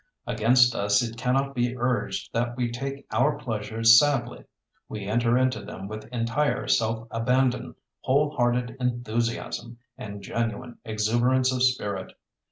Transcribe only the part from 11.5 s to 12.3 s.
of spirit.